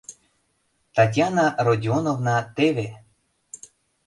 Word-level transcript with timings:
—Татьяна 0.95 1.45
Родионовна... 1.65 2.37
теве! 2.55 2.87